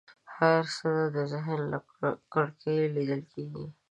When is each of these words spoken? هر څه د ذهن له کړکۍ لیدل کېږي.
هر 0.35 0.63
څه 0.77 0.91
د 1.15 1.17
ذهن 1.31 1.59
له 1.71 1.77
کړکۍ 2.33 2.79
لیدل 2.95 3.21
کېږي. 3.31 3.65